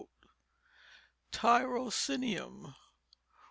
Tyrocinium. 1.31 2.73